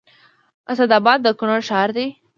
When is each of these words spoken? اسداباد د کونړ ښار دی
اسداباد 0.71 1.19
د 1.23 1.27
کونړ 1.39 1.59
ښار 1.67 1.89
دی 1.97 2.07